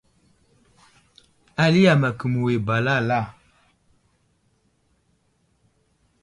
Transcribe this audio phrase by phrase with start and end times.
[1.63, 3.19] Ali yam akumiyo ba lala.